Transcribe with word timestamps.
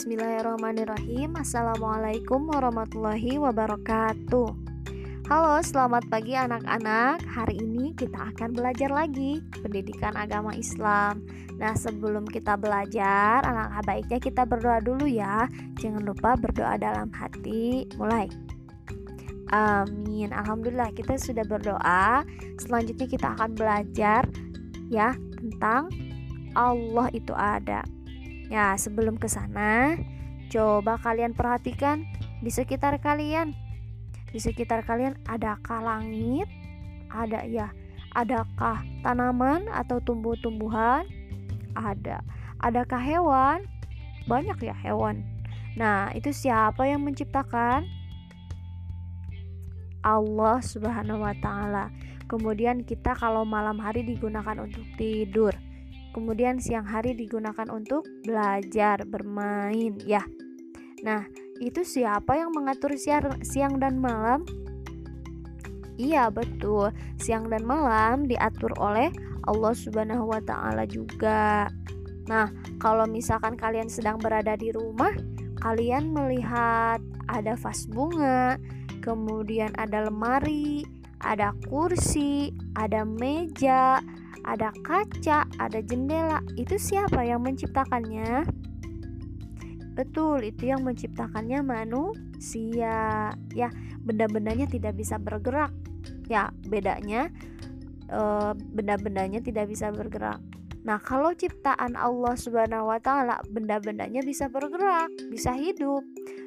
Bismillahirrahmanirrahim. 0.00 1.36
Assalamualaikum 1.36 2.48
warahmatullahi 2.48 3.36
wabarakatuh. 3.36 4.48
Halo 5.28 5.60
selamat 5.60 6.08
pagi 6.08 6.32
anak-anak. 6.32 7.20
Hari 7.28 7.60
ini 7.60 7.92
kita 7.92 8.32
akan 8.32 8.56
belajar 8.56 8.88
lagi 8.88 9.44
Pendidikan 9.60 10.16
agama 10.16 10.56
Islam. 10.56 11.20
Nah 11.60 11.76
sebelum 11.76 12.24
kita 12.24 12.56
belajar 12.56 13.44
Alangkah 13.44 13.84
baiknya 13.84 14.16
kita 14.24 14.48
berdoa 14.48 14.80
dulu 14.80 15.04
ya. 15.04 15.44
Jangan 15.76 16.00
lupa 16.00 16.32
berdoa 16.32 16.80
dalam 16.80 17.12
hati 17.12 17.84
Mulai. 18.00 18.32
Amin. 19.52 20.32
Alhamdulillah 20.32 20.96
kita 20.96 21.20
sudah 21.20 21.44
berdoa. 21.44 22.24
Selanjutnya 22.56 23.04
kita 23.04 23.36
akan 23.36 23.52
belajar 23.52 24.24
Ya 24.88 25.12
tentang 25.36 25.92
Allah 26.56 27.12
itu 27.12 27.36
ada 27.36 27.84
Ya, 28.50 28.74
sebelum 28.74 29.14
ke 29.14 29.30
sana, 29.30 29.94
coba 30.50 30.98
kalian 30.98 31.38
perhatikan 31.38 32.02
di 32.42 32.50
sekitar 32.50 32.98
kalian. 32.98 33.54
Di 34.34 34.42
sekitar 34.42 34.82
kalian 34.82 35.14
adakah 35.30 35.78
langit? 35.78 36.50
Ada 37.14 37.46
ya. 37.46 37.70
Adakah 38.10 38.82
tanaman 39.06 39.70
atau 39.70 40.02
tumbuh-tumbuhan? 40.02 41.06
Ada. 41.78 42.26
Adakah 42.58 42.98
hewan? 42.98 43.58
Banyak 44.26 44.58
ya 44.66 44.74
hewan. 44.74 45.22
Nah, 45.78 46.10
itu 46.10 46.34
siapa 46.34 46.90
yang 46.90 47.06
menciptakan? 47.06 47.86
Allah 50.02 50.58
Subhanahu 50.58 51.22
wa 51.22 51.34
taala. 51.38 51.94
Kemudian 52.26 52.82
kita 52.82 53.14
kalau 53.14 53.46
malam 53.46 53.78
hari 53.78 54.02
digunakan 54.02 54.58
untuk 54.58 54.82
tidur. 54.98 55.54
Kemudian 56.10 56.58
siang 56.58 56.86
hari 56.86 57.14
digunakan 57.14 57.70
untuk 57.70 58.02
belajar, 58.26 59.06
bermain, 59.06 59.94
ya. 60.02 60.26
Nah, 61.06 61.24
itu 61.62 61.86
siapa 61.86 62.34
yang 62.34 62.50
mengatur 62.50 62.98
siang 62.98 63.74
dan 63.78 64.02
malam? 64.02 64.42
Iya, 66.00 66.32
betul. 66.32 66.90
Siang 67.20 67.52
dan 67.52 67.62
malam 67.62 68.24
diatur 68.24 68.72
oleh 68.80 69.12
Allah 69.44 69.74
Subhanahu 69.76 70.32
wa 70.32 70.40
taala 70.40 70.88
juga. 70.88 71.68
Nah, 72.28 72.48
kalau 72.80 73.04
misalkan 73.04 73.56
kalian 73.56 73.92
sedang 73.92 74.16
berada 74.16 74.56
di 74.56 74.72
rumah, 74.72 75.12
kalian 75.60 76.10
melihat 76.16 76.98
ada 77.28 77.54
vas 77.54 77.84
bunga, 77.84 78.56
kemudian 79.04 79.72
ada 79.76 80.08
lemari, 80.08 80.84
ada 81.20 81.52
kursi, 81.68 82.52
ada 82.76 83.04
meja, 83.04 84.00
ada 84.44 84.72
kaca, 84.84 85.44
ada 85.60 85.80
jendela. 85.84 86.40
Itu 86.56 86.76
siapa 86.80 87.24
yang 87.24 87.44
menciptakannya? 87.44 88.46
Betul, 89.94 90.48
itu 90.48 90.70
yang 90.70 90.86
menciptakannya 90.86 91.60
manusia. 91.60 93.30
Ya, 93.52 93.68
benda-bendanya 94.00 94.70
tidak 94.70 94.96
bisa 94.96 95.20
bergerak. 95.20 95.74
Ya, 96.30 96.54
bedanya 96.64 97.28
e, 98.08 98.20
benda-bendanya 98.56 99.44
tidak 99.44 99.68
bisa 99.68 99.92
bergerak. 99.92 100.40
Nah, 100.80 100.96
kalau 100.96 101.36
ciptaan 101.36 101.92
Allah 101.92 102.32
Subhanahu 102.40 102.88
wa 102.88 102.96
taala, 102.96 103.44
benda-bendanya 103.52 104.24
bisa 104.24 104.48
bergerak, 104.48 105.12
bisa 105.28 105.52
hidup. 105.52 106.00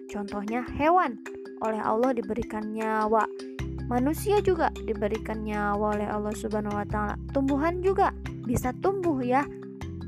Contohnya 0.09 0.65
hewan, 0.73 1.21
oleh 1.61 1.79
Allah 1.79 2.17
diberikan 2.17 2.73
nyawa 2.73 3.29
Manusia 3.93 4.41
juga 4.41 4.73
diberikan 4.73 5.45
nyawa 5.45 5.93
oleh 5.93 6.09
Allah 6.09 6.33
Subhanahu 6.33 6.73
wa 6.73 6.87
taala. 6.89 7.13
Tumbuhan 7.29 7.77
juga 7.85 8.09
bisa 8.41 8.73
tumbuh 8.81 9.21
ya 9.21 9.45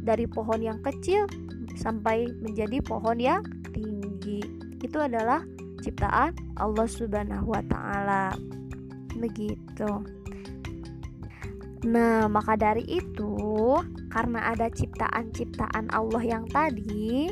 dari 0.02 0.26
pohon 0.26 0.58
yang 0.58 0.82
kecil 0.82 1.30
sampai 1.78 2.26
menjadi 2.42 2.82
pohon 2.82 3.22
yang 3.22 3.46
tinggi. 3.78 4.42
Itu 4.82 4.98
adalah 4.98 5.46
ciptaan 5.86 6.34
Allah 6.58 6.90
Subhanahu 6.90 7.46
wa 7.46 7.62
taala. 7.70 8.34
Begitu. 9.22 10.02
Nah, 11.86 12.26
maka 12.26 12.58
dari 12.58 12.82
itu, 12.90 13.38
karena 14.10 14.50
ada 14.50 14.66
ciptaan-ciptaan 14.74 15.94
Allah 15.94 16.26
yang 16.26 16.50
tadi, 16.50 17.30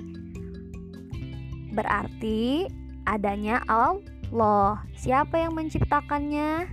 berarti 1.73 2.69
adanya 3.09 3.65
Allah 3.65 4.12
Allah. 4.33 4.81
Siapa 4.97 5.37
yang 5.37 5.53
menciptakannya? 5.53 6.65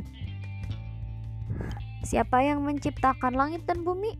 Siapa 2.00 2.40
yang 2.40 2.64
menciptakan 2.64 3.36
langit 3.36 3.68
dan 3.68 3.84
bumi? 3.84 4.16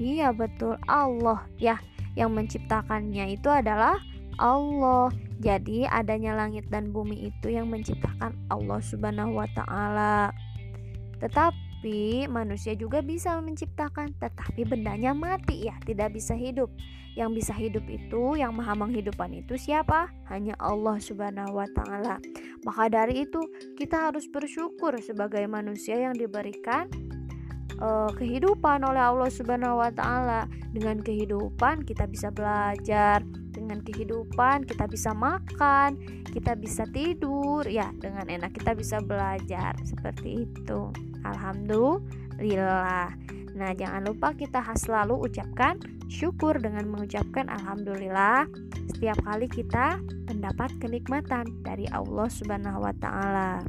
Iya, 0.00 0.32
betul, 0.32 0.80
Allah. 0.88 1.44
Ya, 1.60 1.76
yang 2.16 2.32
menciptakannya 2.32 3.36
itu 3.36 3.52
adalah 3.52 4.00
Allah. 4.40 5.12
Jadi, 5.44 5.84
adanya 5.84 6.32
langit 6.32 6.72
dan 6.72 6.96
bumi 6.96 7.28
itu 7.28 7.52
yang 7.52 7.68
menciptakan 7.68 8.40
Allah 8.48 8.80
Subhanahu 8.80 9.36
wa 9.36 9.48
taala. 9.52 10.32
Tetapi 11.20 11.71
manusia 12.30 12.78
juga 12.78 13.02
bisa 13.02 13.34
menciptakan, 13.42 14.14
tetapi 14.22 14.62
bendanya 14.62 15.10
mati 15.10 15.66
ya, 15.66 15.74
tidak 15.82 16.14
bisa 16.14 16.38
hidup. 16.38 16.70
Yang 17.12 17.44
bisa 17.44 17.52
hidup 17.52 17.84
itu, 17.92 18.40
yang 18.40 18.56
maha 18.56 18.72
menghidupkan 18.72 19.28
itu 19.36 19.58
siapa? 19.58 20.08
Hanya 20.32 20.56
Allah 20.56 20.96
Subhanahu 20.96 21.60
wa 21.60 21.68
taala. 21.76 22.16
Maka 22.64 22.88
dari 22.88 23.28
itu, 23.28 23.42
kita 23.76 24.08
harus 24.08 24.24
bersyukur 24.30 24.96
sebagai 25.02 25.44
manusia 25.44 25.98
yang 26.00 26.16
diberikan 26.16 26.88
uh, 27.84 28.08
kehidupan 28.16 28.80
oleh 28.86 29.02
Allah 29.02 29.28
Subhanahu 29.28 29.82
wa 29.82 29.90
taala. 29.92 30.48
Dengan 30.72 31.04
kehidupan 31.04 31.84
kita 31.84 32.08
bisa 32.08 32.32
belajar, 32.32 33.20
dengan 33.52 33.84
kehidupan 33.84 34.64
kita 34.64 34.88
bisa 34.88 35.12
makan, 35.12 36.00
kita 36.32 36.56
bisa 36.56 36.88
tidur, 36.88 37.60
ya, 37.68 37.92
dengan 38.00 38.24
enak 38.24 38.56
kita 38.56 38.72
bisa 38.72 39.04
belajar. 39.04 39.76
Seperti 39.84 40.48
itu. 40.48 41.11
Alhamdulillah. 41.24 43.08
Nah, 43.52 43.70
jangan 43.76 44.02
lupa 44.08 44.32
kita 44.32 44.64
selalu 44.76 45.28
ucapkan 45.28 45.76
syukur 46.08 46.56
dengan 46.60 46.88
mengucapkan 46.88 47.48
alhamdulillah 47.48 48.48
setiap 48.92 49.18
kali 49.24 49.48
kita 49.48 50.00
mendapat 50.28 50.72
kenikmatan 50.80 51.48
dari 51.64 51.88
Allah 51.90 52.28
Subhanahu 52.28 52.84
wa 52.84 52.94
taala. 53.00 53.64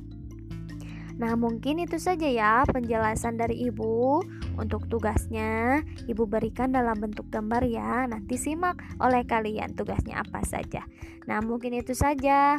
Nah, 1.14 1.34
mungkin 1.38 1.78
itu 1.78 2.02
saja 2.02 2.26
ya 2.26 2.66
penjelasan 2.66 3.38
dari 3.38 3.70
Ibu. 3.70 4.22
Untuk 4.54 4.86
tugasnya, 4.86 5.82
Ibu 6.06 6.30
berikan 6.30 6.74
dalam 6.74 6.98
bentuk 7.02 7.30
gambar 7.34 7.66
ya. 7.66 8.06
Nanti 8.06 8.38
simak 8.38 8.82
oleh 9.02 9.26
kalian 9.26 9.74
tugasnya 9.74 10.22
apa 10.22 10.46
saja. 10.46 10.86
Nah, 11.26 11.42
mungkin 11.42 11.74
itu 11.74 11.94
saja 11.98 12.58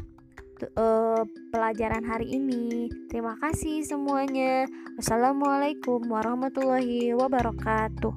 uh, 0.79 1.23
pelajaran 1.51 2.07
hari 2.07 2.39
ini. 2.39 2.87
Terima 3.11 3.35
kasih 3.43 3.83
semuanya. 3.83 4.69
Wassalamualaikum 4.95 6.07
warahmatullahi 6.07 7.11
wabarakatuh. 7.19 8.15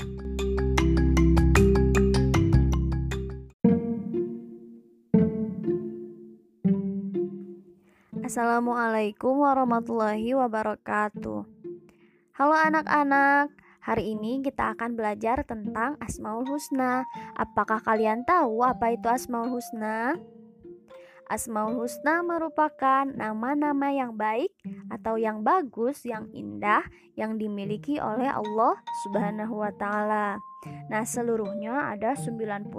Assalamualaikum 8.28 9.40
warahmatullahi 9.42 10.36
wabarakatuh. 10.36 11.42
Halo 12.38 12.54
anak-anak, 12.54 13.50
hari 13.82 14.14
ini 14.14 14.46
kita 14.46 14.78
akan 14.78 14.94
belajar 14.94 15.42
tentang 15.42 15.98
Asmaul 15.98 16.46
Husna. 16.46 17.08
Apakah 17.34 17.82
kalian 17.82 18.28
tahu 18.28 18.62
apa 18.62 18.94
itu 18.94 19.10
Asmaul 19.10 19.58
Husna? 19.58 20.20
Asmaul 21.28 21.84
Husna 21.84 22.24
merupakan 22.24 23.04
nama-nama 23.04 23.92
yang 23.92 24.16
baik 24.16 24.56
atau 24.88 25.20
yang 25.20 25.44
bagus, 25.44 26.08
yang 26.08 26.32
indah 26.32 26.88
yang 27.20 27.36
dimiliki 27.36 28.00
oleh 28.00 28.32
Allah 28.32 28.80
Subhanahu 29.04 29.60
wa 29.60 29.72
taala. 29.76 30.40
Nah, 30.88 31.04
seluruhnya 31.04 31.92
ada 31.92 32.16
99 32.16 32.72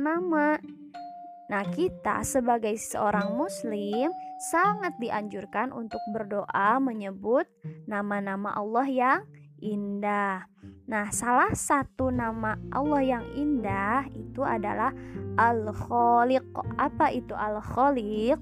nama. 0.00 0.56
Nah, 1.46 1.62
kita 1.70 2.26
sebagai 2.26 2.74
seorang 2.74 3.36
muslim 3.38 4.10
sangat 4.50 4.98
dianjurkan 4.98 5.70
untuk 5.70 6.00
berdoa 6.10 6.82
menyebut 6.82 7.46
nama-nama 7.86 8.50
Allah 8.56 8.86
yang 8.88 9.20
indah. 9.62 10.48
Nah, 10.86 11.10
salah 11.10 11.50
satu 11.50 12.14
nama 12.14 12.54
Allah 12.70 13.02
yang 13.02 13.26
indah 13.34 14.06
itu 14.14 14.46
adalah 14.46 14.94
Al-Khaliq. 15.34 16.46
Apa 16.78 17.10
itu 17.10 17.34
Al-Khaliq? 17.34 18.38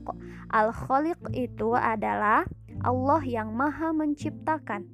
Al-Khaliq 0.52 1.20
itu 1.32 1.73
adalah 1.73 2.44
Allah 2.85 3.23
yang 3.25 3.56
Maha 3.56 3.96
Menciptakan. 3.96 4.94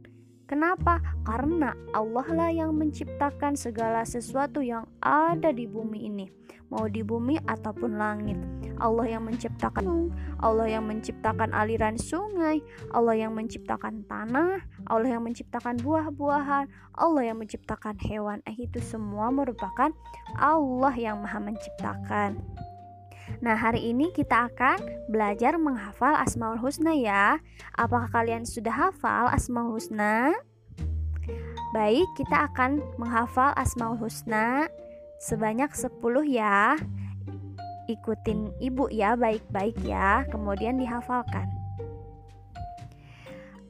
Kenapa? 0.50 0.99
Karena 1.23 1.70
Allah 1.94 2.26
lah 2.35 2.50
yang 2.50 2.75
menciptakan 2.75 3.55
segala 3.55 4.02
sesuatu 4.02 4.58
yang 4.58 4.82
ada 4.99 5.55
di 5.55 5.70
bumi 5.70 6.11
ini, 6.11 6.26
mau 6.75 6.91
di 6.91 7.06
bumi 7.06 7.38
ataupun 7.47 7.94
langit. 7.94 8.35
Allah 8.82 9.14
yang 9.14 9.31
menciptakan 9.31 10.11
Allah 10.43 10.67
yang 10.67 10.91
menciptakan 10.91 11.55
aliran 11.55 11.94
sungai, 11.94 12.58
Allah 12.91 13.14
yang 13.14 13.31
menciptakan 13.38 14.02
tanah, 14.11 14.67
Allah 14.91 15.08
yang 15.14 15.23
menciptakan 15.23 15.79
buah-buahan, 15.87 16.67
Allah 16.99 17.23
yang 17.23 17.38
menciptakan 17.38 17.94
hewan. 18.02 18.43
Eh 18.50 18.67
itu 18.67 18.82
semua 18.82 19.31
merupakan 19.31 19.94
Allah 20.35 20.94
yang 20.99 21.23
Maha 21.23 21.38
menciptakan. 21.38 22.43
Nah, 23.40 23.56
hari 23.56 23.88
ini 23.88 24.12
kita 24.12 24.52
akan 24.52 25.08
belajar 25.08 25.56
menghafal 25.56 26.12
Asmaul 26.12 26.60
Husna 26.60 26.92
ya. 26.92 27.40
Apakah 27.72 28.12
kalian 28.12 28.44
sudah 28.44 28.92
hafal 28.92 29.32
Asmaul 29.32 29.81
Husna? 29.81 30.37
Baik, 31.72 32.04
kita 32.20 32.52
akan 32.52 32.84
menghafal 33.00 33.56
Asmaul 33.56 33.96
Husna 33.96 34.69
sebanyak 35.25 35.72
10 35.72 35.88
ya. 36.28 36.76
Ikutin 37.88 38.52
ibu 38.60 38.92
ya, 38.92 39.16
baik-baik 39.16 39.81
ya. 39.88 40.28
Kemudian 40.28 40.76
dihafalkan. 40.76 41.48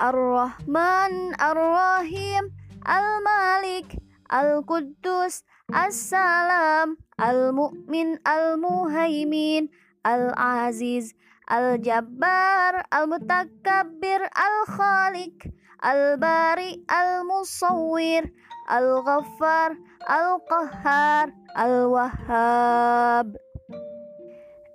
Ar-Rahman, 0.03 1.39
Ar-Rahim, 1.39 2.51
Al-Malik, 2.83 4.03
Al-Quddus, 4.27 5.47
As-Salam, 5.71 6.99
Al-Mu'min, 7.21 8.17
Al-Muhaimin, 8.25 9.69
Al-Aziz, 10.05 11.13
Al-Jabbar, 11.47 12.89
Al-Mutakabbir, 12.89 14.25
Al-Khaliq, 14.33 15.53
Al-Bari, 15.85 16.81
Al-Musawwir, 16.89 18.33
Al-Ghaffar, 18.69 19.77
Al-Qahhar, 20.09 21.33
Al-Wahhab. 21.57 23.37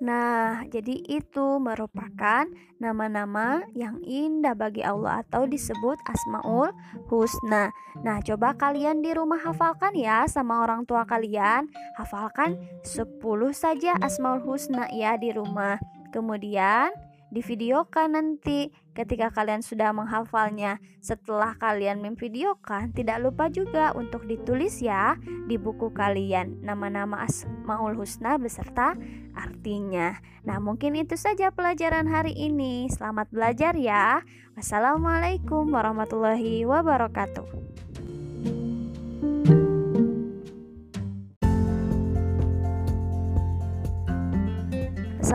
Nah, 0.03 0.67
jadi 0.67 0.99
itu 1.07 1.55
merupakan 1.61 2.43
nama-nama 2.83 3.63
yang 3.71 4.03
indah 4.03 4.51
bagi 4.51 4.83
Allah 4.83 5.23
atau 5.23 5.47
disebut 5.47 5.95
Asmaul 6.03 6.75
Husna. 7.07 7.71
Nah, 8.03 8.19
coba 8.19 8.59
kalian 8.59 8.99
di 8.99 9.15
rumah 9.15 9.39
hafalkan 9.39 9.95
ya 9.95 10.27
sama 10.27 10.67
orang 10.67 10.83
tua 10.83 11.07
kalian. 11.07 11.71
Hafalkan 11.95 12.59
10 12.83 13.21
saja 13.55 13.95
Asmaul 14.03 14.43
Husna 14.43 14.91
ya 14.91 15.15
di 15.15 15.31
rumah. 15.31 15.79
Kemudian 16.11 16.91
di 16.91 17.04
divideokan 17.33 18.17
nanti 18.17 18.73
ketika 18.95 19.29
kalian 19.29 19.61
sudah 19.61 19.91
menghafalnya. 19.91 20.79
Setelah 21.03 21.53
kalian 21.59 22.01
memvideokan, 22.01 22.95
tidak 22.95 23.21
lupa 23.21 23.51
juga 23.51 23.93
untuk 23.93 24.25
ditulis 24.25 24.81
ya 24.81 25.19
di 25.45 25.59
buku 25.59 25.93
kalian 25.93 26.65
nama-nama 26.65 27.21
Asmaul 27.25 27.93
Husna 27.93 28.41
beserta 28.41 28.97
artinya. 29.37 30.17
Nah, 30.47 30.57
mungkin 30.57 30.97
itu 30.97 31.13
saja 31.19 31.51
pelajaran 31.51 32.09
hari 32.09 32.33
ini. 32.33 32.89
Selamat 32.89 33.29
belajar 33.29 33.77
ya. 33.77 34.23
Wassalamualaikum 34.55 35.69
warahmatullahi 35.69 36.63
wabarakatuh. 36.63 37.84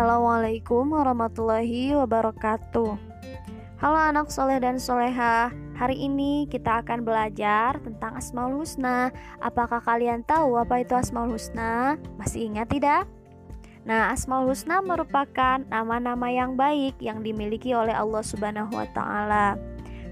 Assalamualaikum 0.00 0.96
warahmatullahi 0.96 1.92
wabarakatuh 1.92 2.96
Halo 3.84 3.98
anak 4.00 4.32
soleh 4.32 4.56
dan 4.56 4.80
soleha 4.80 5.52
Hari 5.76 5.92
ini 5.92 6.48
kita 6.48 6.80
akan 6.80 7.04
belajar 7.04 7.76
tentang 7.84 8.16
Asmaul 8.16 8.64
Husna 8.64 9.12
Apakah 9.44 9.84
kalian 9.84 10.24
tahu 10.24 10.56
apa 10.56 10.80
itu 10.80 10.96
Asmaul 10.96 11.36
Husna? 11.36 12.00
Masih 12.16 12.48
ingat 12.48 12.72
tidak? 12.72 13.04
Nah, 13.84 14.08
Asmaul 14.08 14.48
Husna 14.48 14.80
merupakan 14.80 15.60
nama-nama 15.68 16.32
yang 16.32 16.56
baik 16.56 16.96
yang 16.96 17.20
dimiliki 17.20 17.76
oleh 17.76 17.92
Allah 17.92 18.24
Subhanahu 18.24 18.72
wa 18.72 18.88
taala. 18.96 19.60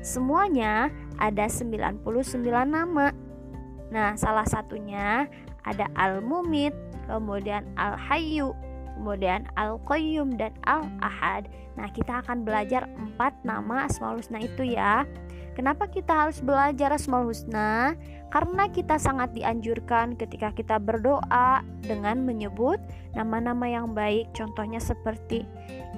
Semuanya 0.04 0.92
ada 1.16 1.48
99 1.48 2.04
nama. 2.68 3.16
Nah, 3.88 4.12
salah 4.20 4.44
satunya 4.44 5.32
ada 5.64 5.88
Al-Mumit, 5.96 6.76
kemudian 7.08 7.64
Al-Hayyu, 7.80 8.52
kemudian 8.98 9.46
Al-Qayyum 9.54 10.34
dan 10.34 10.50
Al-Ahad. 10.66 11.46
Nah, 11.78 11.86
kita 11.94 12.26
akan 12.26 12.42
belajar 12.42 12.90
empat 12.98 13.38
nama 13.46 13.86
Asmaul 13.86 14.18
Husna 14.18 14.42
itu 14.42 14.66
ya. 14.66 15.06
Kenapa 15.54 15.90
kita 15.90 16.26
harus 16.26 16.38
belajar 16.38 16.94
Asmaul 16.94 17.30
Husna? 17.30 17.94
Karena 18.30 18.70
kita 18.70 18.98
sangat 18.98 19.34
dianjurkan 19.34 20.14
ketika 20.14 20.54
kita 20.54 20.78
berdoa 20.78 21.66
dengan 21.82 22.22
menyebut 22.22 22.78
nama-nama 23.14 23.66
yang 23.66 23.94
baik. 23.94 24.30
Contohnya 24.34 24.78
seperti 24.78 25.42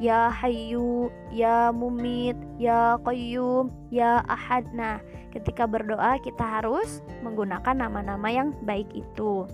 Ya 0.01 0.33
Hayyu, 0.33 1.13
Ya 1.29 1.69
Mumit, 1.77 2.41
Ya 2.57 2.97
Qayyum, 3.05 3.69
Ya 3.93 4.25
Ahad. 4.33 4.65
Nah, 4.73 4.97
ketika 5.29 5.69
berdoa 5.69 6.17
kita 6.25 6.41
harus 6.41 7.05
menggunakan 7.21 7.77
nama-nama 7.77 8.33
yang 8.33 8.57
baik 8.65 8.89
itu. 8.97 9.45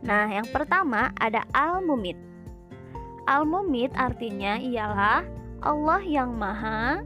Nah, 0.00 0.28
yang 0.32 0.48
pertama 0.48 1.12
ada 1.20 1.44
Al-Mumit. 1.52 2.16
Al-Mumit 3.28 3.92
artinya 3.94 4.56
ialah 4.56 5.22
Allah 5.60 6.00
yang 6.02 6.34
Maha 6.34 7.04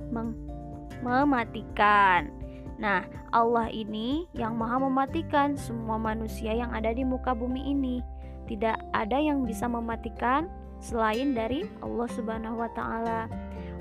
mematikan. 1.02 2.30
Nah, 2.78 3.02
Allah 3.34 3.66
ini 3.70 4.30
yang 4.34 4.54
Maha 4.54 4.78
mematikan 4.78 5.58
semua 5.58 5.98
manusia 5.98 6.54
yang 6.54 6.70
ada 6.70 6.94
di 6.94 7.02
muka 7.02 7.34
bumi 7.34 7.74
ini. 7.74 7.98
Tidak 8.46 8.94
ada 8.94 9.18
yang 9.18 9.42
bisa 9.42 9.66
mematikan 9.66 10.46
selain 10.78 11.34
dari 11.34 11.66
Allah 11.82 12.08
Subhanahu 12.12 12.62
wa 12.62 12.70
taala. 12.76 13.26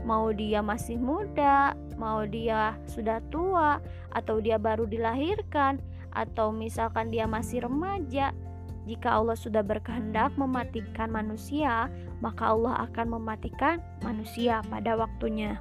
Mau 0.03 0.33
dia 0.35 0.59
masih 0.59 0.99
muda, 0.99 1.77
mau 1.95 2.25
dia 2.27 2.75
sudah 2.89 3.23
tua, 3.31 3.79
atau 4.11 4.43
dia 4.43 4.59
baru 4.59 4.83
dilahirkan, 4.83 5.79
atau 6.11 6.51
misalkan 6.51 7.07
dia 7.11 7.23
masih 7.23 7.63
remaja, 7.63 8.35
jika 8.83 9.15
Allah 9.15 9.39
sudah 9.39 9.63
berkehendak 9.63 10.35
mematikan 10.35 11.07
manusia, 11.07 11.87
maka 12.19 12.51
Allah 12.51 12.83
akan 12.89 13.19
mematikan 13.19 13.79
manusia 14.03 14.59
pada 14.67 14.99
waktunya. 14.99 15.59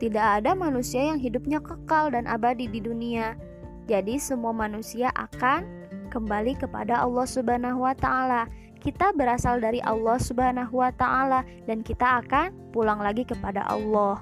Tidak 0.00 0.42
ada 0.42 0.56
manusia 0.56 1.12
yang 1.12 1.20
hidupnya 1.20 1.60
kekal 1.60 2.12
dan 2.12 2.24
abadi 2.24 2.66
di 2.66 2.80
dunia. 2.80 3.36
Jadi 3.84 4.16
semua 4.16 4.56
manusia 4.56 5.12
akan 5.12 5.64
kembali 6.08 6.56
kepada 6.56 7.04
Allah 7.04 7.26
Subhanahu 7.28 7.84
wa 7.84 7.92
taala. 7.92 8.48
Kita 8.80 9.12
berasal 9.16 9.60
dari 9.60 9.80
Allah 9.84 10.16
Subhanahu 10.20 10.80
wa 10.80 10.92
taala 10.92 11.44
dan 11.68 11.84
kita 11.84 12.24
akan 12.24 12.52
pulang 12.72 13.00
lagi 13.00 13.24
kepada 13.28 13.64
Allah. 13.68 14.20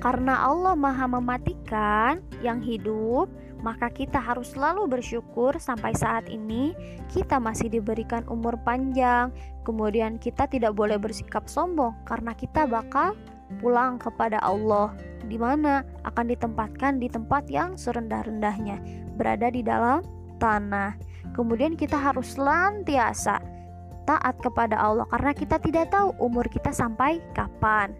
Karena 0.00 0.48
Allah 0.48 0.72
Maha 0.72 1.04
mematikan 1.04 2.24
yang 2.40 2.64
hidup, 2.64 3.28
maka 3.60 3.92
kita 3.92 4.16
harus 4.16 4.56
selalu 4.56 4.88
bersyukur 4.88 5.60
sampai 5.60 5.92
saat 5.92 6.24
ini 6.32 6.72
kita 7.12 7.36
masih 7.36 7.68
diberikan 7.68 8.24
umur 8.32 8.56
panjang. 8.64 9.28
Kemudian 9.68 10.16
kita 10.16 10.48
tidak 10.48 10.72
boleh 10.72 10.96
bersikap 10.96 11.44
sombong 11.44 11.92
karena 12.08 12.32
kita 12.32 12.64
bakal 12.64 13.12
pulang 13.60 14.00
kepada 14.00 14.40
Allah 14.40 14.96
di 15.28 15.36
mana 15.36 15.84
akan 16.08 16.32
ditempatkan 16.32 16.96
di 16.96 17.12
tempat 17.12 17.44
yang 17.52 17.76
serendah-rendahnya, 17.76 18.80
berada 19.20 19.52
di 19.52 19.60
dalam 19.60 20.00
tanah. 20.40 20.96
Kemudian 21.36 21.76
kita 21.76 22.00
harus 22.00 22.40
senantiasa 22.40 23.38
taat 24.08 24.34
kepada 24.40 24.80
Allah 24.80 25.04
karena 25.12 25.36
kita 25.36 25.60
tidak 25.60 25.92
tahu 25.92 26.16
umur 26.18 26.48
kita 26.48 26.72
sampai 26.72 27.20
kapan. 27.36 27.92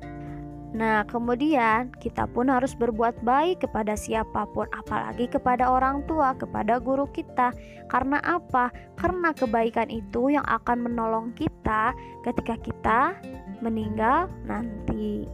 Nah, 0.70 1.02
kemudian 1.02 1.90
kita 1.98 2.30
pun 2.30 2.46
harus 2.46 2.78
berbuat 2.78 3.26
baik 3.26 3.66
kepada 3.66 3.98
siapa 3.98 4.46
pun, 4.54 4.70
apalagi 4.70 5.26
kepada 5.26 5.66
orang 5.66 6.06
tua, 6.06 6.38
kepada 6.38 6.78
guru 6.78 7.10
kita. 7.10 7.50
Karena 7.90 8.22
apa? 8.22 8.70
Karena 8.94 9.34
kebaikan 9.34 9.90
itu 9.90 10.30
yang 10.30 10.46
akan 10.46 10.86
menolong 10.86 11.34
kita 11.34 11.90
ketika 12.22 12.54
kita 12.62 13.00
meninggal 13.58 14.30
nanti. 14.46 15.26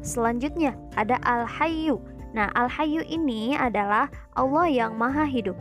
Selanjutnya 0.00 0.72
ada 0.96 1.20
Al-Hayyu. 1.20 2.00
Nah, 2.32 2.48
Al-Hayyu 2.56 3.04
ini 3.04 3.52
adalah 3.52 4.08
Allah 4.32 4.72
yang 4.72 4.96
Maha 4.96 5.28
Hidup. 5.28 5.60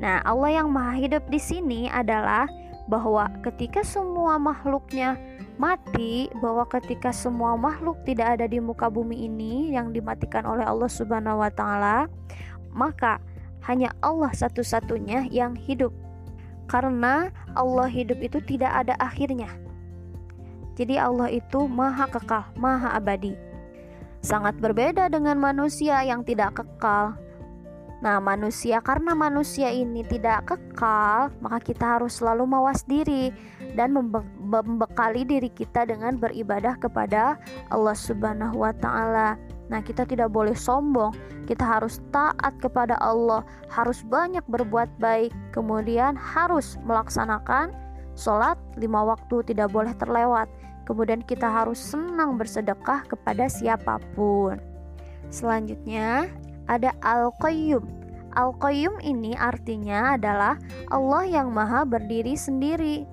Nah, 0.00 0.24
Allah 0.24 0.64
yang 0.64 0.72
Maha 0.72 0.96
Hidup 0.96 1.28
di 1.28 1.36
sini 1.36 1.84
adalah 1.92 2.48
bahwa 2.88 3.28
ketika 3.44 3.84
semua 3.84 4.40
makhluknya 4.40 5.20
mati 5.58 6.30
bahwa 6.38 6.64
ketika 6.70 7.10
semua 7.10 7.58
makhluk 7.58 7.98
tidak 8.06 8.38
ada 8.38 8.46
di 8.46 8.62
muka 8.62 8.86
bumi 8.88 9.26
ini 9.26 9.74
yang 9.74 9.90
dimatikan 9.92 10.46
oleh 10.46 10.64
Allah 10.64 10.88
Subhanahu 10.88 11.42
wa 11.42 11.50
taala, 11.52 12.06
maka 12.72 13.18
hanya 13.66 13.90
Allah 14.00 14.30
satu-satunya 14.32 15.28
yang 15.28 15.58
hidup. 15.58 15.92
Karena 16.70 17.34
Allah 17.58 17.90
hidup 17.90 18.22
itu 18.22 18.38
tidak 18.44 18.70
ada 18.70 18.94
akhirnya. 19.02 19.50
Jadi 20.78 20.94
Allah 20.94 21.26
itu 21.34 21.66
maha 21.66 22.06
kekal, 22.06 22.54
maha 22.54 22.94
abadi. 22.94 23.34
Sangat 24.22 24.62
berbeda 24.62 25.10
dengan 25.10 25.42
manusia 25.42 25.98
yang 26.06 26.22
tidak 26.22 26.62
kekal. 26.62 27.18
Nah, 27.98 28.22
manusia 28.22 28.78
karena 28.78 29.10
manusia 29.10 29.74
ini 29.74 30.06
tidak 30.06 30.46
kekal, 30.46 31.34
maka 31.42 31.58
kita 31.58 31.98
harus 31.98 32.22
selalu 32.22 32.46
mawas 32.46 32.86
diri 32.86 33.34
dan 33.74 33.90
membekali 34.38 35.26
diri 35.26 35.50
kita 35.50 35.82
dengan 35.82 36.14
beribadah 36.14 36.78
kepada 36.78 37.42
Allah 37.74 37.96
Subhanahu 37.98 38.62
wa 38.62 38.70
taala. 38.70 39.34
Nah, 39.66 39.82
kita 39.82 40.06
tidak 40.06 40.30
boleh 40.30 40.54
sombong. 40.54 41.10
Kita 41.50 41.66
harus 41.66 41.98
taat 42.14 42.54
kepada 42.62 42.94
Allah, 43.02 43.42
harus 43.66 44.06
banyak 44.06 44.46
berbuat 44.46 44.88
baik, 45.02 45.34
kemudian 45.50 46.14
harus 46.14 46.78
melaksanakan 46.86 47.74
sholat 48.14 48.54
lima 48.78 49.02
waktu 49.02 49.42
tidak 49.42 49.74
boleh 49.74 49.90
terlewat. 49.98 50.46
Kemudian 50.86 51.20
kita 51.26 51.50
harus 51.50 51.76
senang 51.76 52.38
bersedekah 52.38 53.04
kepada 53.10 53.50
siapa 53.50 54.00
pun. 54.16 54.56
Selanjutnya 55.28 56.30
ada 56.68 56.94
Al-Qayyum. 57.02 57.84
Al-Qayyum 58.36 59.02
ini 59.02 59.34
artinya 59.34 60.14
adalah 60.14 60.60
Allah 60.92 61.24
yang 61.26 61.50
maha 61.50 61.82
berdiri 61.82 62.36
sendiri. 62.38 63.08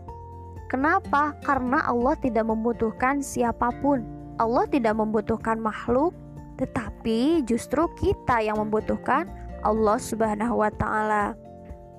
Kenapa? 0.70 1.34
Karena 1.42 1.82
Allah 1.88 2.14
tidak 2.20 2.46
membutuhkan 2.46 3.24
siapa 3.24 3.72
pun. 3.80 4.04
Allah 4.36 4.68
tidak 4.68 5.00
membutuhkan 5.00 5.56
makhluk, 5.58 6.12
tetapi 6.60 7.48
justru 7.48 7.88
kita 7.96 8.44
yang 8.44 8.60
membutuhkan 8.60 9.32
Allah 9.64 9.98
Subhanahu 9.98 10.60
wa 10.60 10.72
taala. 10.76 11.34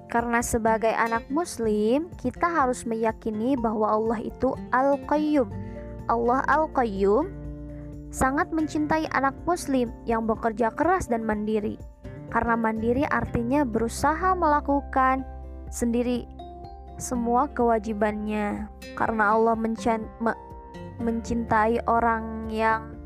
Karena 0.06 0.38
sebagai 0.38 0.92
anak 0.94 1.26
muslim, 1.32 2.06
kita 2.22 2.46
harus 2.46 2.86
meyakini 2.86 3.58
bahwa 3.58 3.90
Allah 3.90 4.22
itu 4.22 4.54
Al-Qayyum. 4.70 5.50
Allah 6.06 6.46
Al-Qayyum 6.46 7.45
sangat 8.16 8.48
mencintai 8.48 9.12
anak 9.12 9.36
muslim 9.44 9.92
yang 10.08 10.24
bekerja 10.24 10.72
keras 10.72 11.04
dan 11.12 11.20
mandiri. 11.20 11.76
Karena 12.32 12.56
mandiri 12.56 13.04
artinya 13.04 13.68
berusaha 13.68 14.32
melakukan 14.32 15.20
sendiri 15.68 16.24
semua 16.96 17.52
kewajibannya. 17.52 18.72
Karena 18.96 19.36
Allah 19.36 19.52
mencintai 20.96 21.84
orang 21.84 22.48
yang 22.48 22.96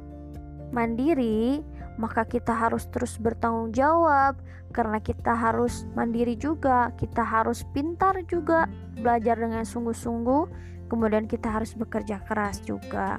mandiri, 0.70 1.58
maka 1.98 2.22
kita 2.22 2.54
harus 2.54 2.86
terus 2.94 3.18
bertanggung 3.18 3.74
jawab, 3.74 4.38
karena 4.70 5.02
kita 5.02 5.34
harus 5.34 5.90
mandiri 5.98 6.38
juga, 6.38 6.94
kita 6.94 7.26
harus 7.26 7.66
pintar 7.74 8.14
juga, 8.30 8.70
belajar 8.94 9.34
dengan 9.42 9.66
sungguh-sungguh, 9.66 10.46
kemudian 10.86 11.26
kita 11.26 11.50
harus 11.50 11.74
bekerja 11.74 12.22
keras 12.30 12.62
juga. 12.62 13.18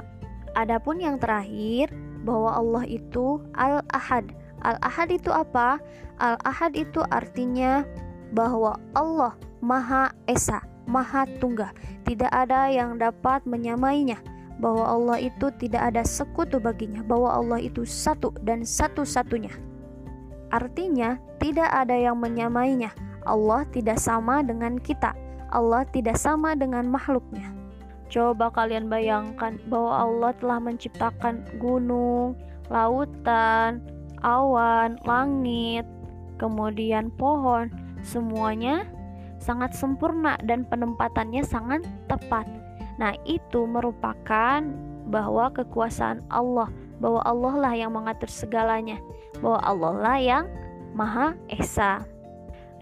Adapun 0.55 0.99
yang 0.99 1.15
terakhir, 1.17 1.91
bahwa 2.21 2.53
Allah 2.53 2.83
itu 2.85 3.41
Al-Ahad. 3.57 4.31
Al-Ahad 4.61 5.09
itu 5.09 5.29
apa? 5.33 5.81
Al-Ahad 6.21 6.77
itu 6.77 7.01
artinya 7.09 7.81
bahwa 8.31 8.77
Allah 8.93 9.33
Maha 9.59 10.13
Esa, 10.29 10.61
Maha 10.85 11.25
Tunggal. 11.41 11.73
Tidak 12.05 12.29
ada 12.29 12.69
yang 12.69 13.01
dapat 13.01 13.45
menyamainya. 13.45 14.21
Bahwa 14.61 14.85
Allah 14.85 15.17
itu 15.17 15.49
tidak 15.57 15.89
ada 15.89 16.05
sekutu 16.05 16.61
baginya, 16.61 17.01
bahwa 17.01 17.33
Allah 17.33 17.57
itu 17.57 17.81
satu 17.81 18.29
dan 18.45 18.61
satu-satunya. 18.61 19.49
Artinya, 20.53 21.17
tidak 21.41 21.65
ada 21.73 21.97
yang 21.97 22.21
menyamainya. 22.21 22.93
Allah 23.25 23.65
tidak 23.73 23.97
sama 23.97 24.45
dengan 24.45 24.77
kita. 24.77 25.17
Allah 25.49 25.81
tidak 25.89 26.21
sama 26.21 26.53
dengan 26.53 26.85
makhluknya. 26.85 27.60
Coba 28.11 28.51
kalian 28.51 28.91
bayangkan 28.91 29.55
bahwa 29.71 30.03
Allah 30.03 30.31
telah 30.35 30.59
menciptakan 30.59 31.47
gunung, 31.63 32.35
lautan, 32.67 33.79
awan, 34.19 34.99
langit, 35.07 35.87
kemudian 36.35 37.07
pohon, 37.15 37.71
semuanya 38.03 38.83
sangat 39.39 39.71
sempurna 39.73 40.35
dan 40.43 40.67
penempatannya 40.67 41.41
sangat 41.41 41.87
tepat. 42.11 42.43
Nah, 42.99 43.15
itu 43.23 43.63
merupakan 43.63 44.59
bahwa 45.07 45.49
kekuasaan 45.55 46.21
Allah, 46.27 46.67
bahwa 46.99 47.23
Allah 47.23 47.53
lah 47.57 47.73
yang 47.73 47.95
mengatur 47.95 48.29
segalanya 48.29 49.01
bahwa 49.41 49.59
Allah 49.65 49.93
lah 49.97 50.17
yang 50.21 50.45
Maha 50.93 51.33
Esa. 51.49 52.05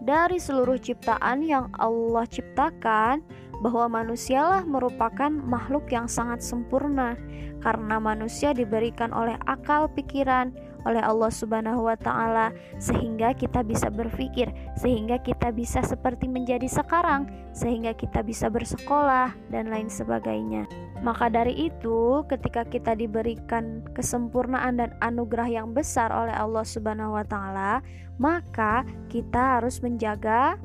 Dari 0.09 0.41
seluruh 0.41 0.81
ciptaan 0.81 1.45
yang 1.45 1.69
Allah 1.77 2.25
ciptakan, 2.25 3.21
bahwa 3.61 4.01
manusialah 4.01 4.65
merupakan 4.65 5.29
makhluk 5.29 5.85
yang 5.93 6.09
sangat 6.09 6.41
sempurna. 6.41 7.13
Karena 7.61 8.01
manusia 8.01 8.55
diberikan 8.55 9.13
oleh 9.13 9.37
akal 9.45 9.85
pikiran 9.93 10.49
oleh 10.87 11.03
Allah 11.03 11.31
Subhanahu 11.31 11.87
wa 11.87 11.97
taala 11.99 12.55
sehingga 12.79 13.35
kita 13.35 13.65
bisa 13.65 13.91
berpikir, 13.91 14.51
sehingga 14.79 15.19
kita 15.19 15.51
bisa 15.51 15.83
seperti 15.83 16.31
menjadi 16.31 16.67
sekarang, 16.69 17.27
sehingga 17.51 17.91
kita 17.95 18.23
bisa 18.23 18.47
bersekolah 18.47 19.35
dan 19.51 19.67
lain 19.67 19.91
sebagainya. 19.91 20.69
Maka 20.99 21.31
dari 21.31 21.71
itu, 21.71 22.27
ketika 22.27 22.67
kita 22.67 22.91
diberikan 22.95 23.83
kesempurnaan 23.95 24.79
dan 24.83 24.91
anugerah 24.99 25.47
yang 25.47 25.71
besar 25.71 26.11
oleh 26.11 26.35
Allah 26.35 26.63
Subhanahu 26.67 27.15
wa 27.15 27.23
taala, 27.23 27.79
maka 28.19 28.83
kita 29.07 29.59
harus 29.59 29.79
menjaga 29.79 30.59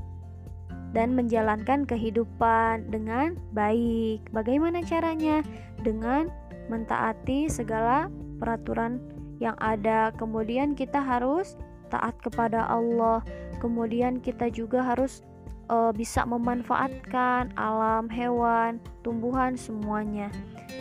dan 0.94 1.14
menjalankan 1.14 1.86
kehidupan 1.86 2.90
dengan 2.90 3.34
baik. 3.50 4.30
Bagaimana 4.30 4.82
caranya? 4.86 5.42
Dengan 5.82 6.30
mentaati 6.70 7.50
segala 7.50 8.08
peraturan 8.38 9.02
yang 9.44 9.56
ada. 9.60 10.08
Kemudian 10.16 10.72
kita 10.72 11.04
harus 11.04 11.60
taat 11.92 12.16
kepada 12.24 12.64
Allah. 12.64 13.20
Kemudian 13.60 14.24
kita 14.24 14.48
juga 14.48 14.80
harus 14.80 15.20
uh, 15.68 15.92
bisa 15.92 16.24
memanfaatkan 16.24 17.52
alam, 17.56 18.08
hewan, 18.08 18.80
tumbuhan 19.04 19.56
semuanya. 19.56 20.32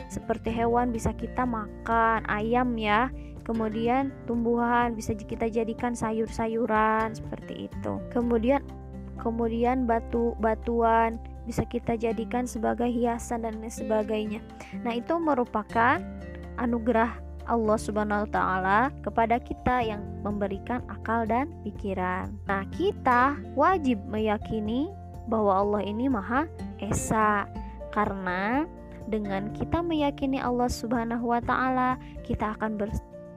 Seperti 0.08 0.50
hewan 0.50 0.96
bisa 0.96 1.12
kita 1.14 1.44
makan, 1.44 2.24
ayam 2.32 2.76
ya. 2.80 3.12
Kemudian 3.44 4.16
tumbuhan 4.24 4.96
bisa 4.96 5.12
kita 5.12 5.52
jadikan 5.52 5.92
sayur-sayuran 5.92 7.12
seperti 7.12 7.68
itu. 7.68 7.94
Kemudian 8.16 8.64
kemudian 9.20 9.84
batu-batuan 9.84 11.20
bisa 11.44 11.68
kita 11.68 12.00
jadikan 12.00 12.48
sebagai 12.48 12.88
hiasan 12.88 13.44
dan 13.44 13.60
sebagainya. 13.68 14.40
Nah, 14.88 14.96
itu 14.96 15.20
merupakan 15.20 16.00
anugerah 16.56 17.20
Allah 17.48 17.78
Subhanahu 17.78 18.28
wa 18.28 18.32
taala 18.32 18.80
kepada 19.04 19.40
kita 19.40 19.84
yang 19.84 20.02
memberikan 20.24 20.84
akal 20.88 21.28
dan 21.28 21.52
pikiran. 21.64 22.32
Nah, 22.48 22.64
kita 22.72 23.38
wajib 23.58 24.00
meyakini 24.08 24.92
bahwa 25.28 25.64
Allah 25.64 25.82
ini 25.88 26.12
Maha 26.12 26.48
Esa 26.80 27.48
karena 27.92 28.68
dengan 29.08 29.52
kita 29.52 29.84
meyakini 29.84 30.40
Allah 30.40 30.72
Subhanahu 30.72 31.36
wa 31.36 31.42
taala, 31.44 32.00
kita 32.24 32.56
akan 32.60 32.80
ber 32.80 32.90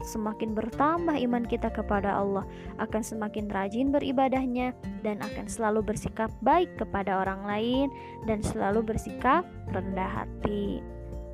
semakin 0.07 0.55
bertambah 0.55 1.19
iman 1.19 1.43
kita 1.43 1.67
kepada 1.75 2.15
Allah, 2.15 2.47
akan 2.79 3.03
semakin 3.03 3.51
rajin 3.51 3.91
beribadahnya, 3.91 4.71
dan 5.03 5.19
akan 5.19 5.51
selalu 5.51 5.83
bersikap 5.83 6.31
baik 6.47 6.71
kepada 6.79 7.27
orang 7.27 7.43
lain, 7.43 7.87
dan 8.31 8.39
selalu 8.45 8.95
bersikap 8.95 9.43
rendah 9.75 10.23
hati. 10.23 10.79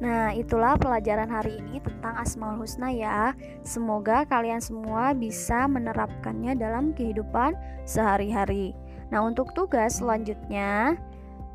Nah, 0.02 0.34
itulah 0.34 0.74
pelajaran 0.74 1.30
hari 1.30 1.62
ini 1.62 1.78
tentang 1.78 2.18
Asmaul 2.18 2.58
Husna 2.58 2.90
ya. 2.90 3.38
Semoga 3.62 4.26
kalian 4.26 4.58
semua 4.58 5.14
bisa 5.14 5.70
menerapkannya 5.70 6.58
dalam 6.58 6.90
kehidupan 6.90 7.54
sehari-hari. 7.86 8.74
Nah, 9.14 9.22
untuk 9.22 9.54
tugas 9.54 10.02
selanjutnya, 10.02 10.98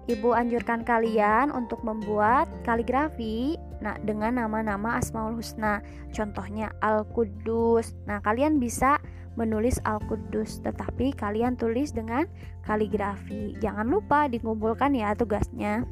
Ibu 0.07 0.31
anjurkan 0.31 0.87
kalian 0.87 1.51
untuk 1.51 1.83
membuat 1.83 2.47
kaligrafi 2.63 3.59
nah 3.83 3.99
dengan 3.99 4.39
nama-nama 4.39 4.95
Asmaul 4.95 5.35
Husna. 5.35 5.83
Contohnya 6.15 6.71
Al-Quddus. 6.79 7.91
Nah, 8.07 8.23
kalian 8.23 8.63
bisa 8.63 9.03
menulis 9.35 9.83
Al-Quddus, 9.83 10.63
tetapi 10.63 11.11
kalian 11.11 11.59
tulis 11.59 11.91
dengan 11.91 12.23
kaligrafi. 12.63 13.59
Jangan 13.59 13.91
lupa 13.91 14.31
dikumpulkan 14.31 14.95
ya 14.95 15.11
tugasnya. 15.11 15.83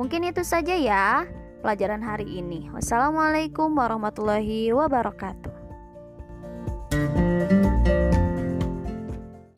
Mungkin 0.00 0.32
itu 0.32 0.40
saja 0.40 0.72
ya 0.80 1.28
pelajaran 1.60 2.00
hari 2.00 2.40
ini. 2.40 2.72
Wassalamualaikum 2.72 3.68
warahmatullahi 3.76 4.72
wabarakatuh. 4.72 5.59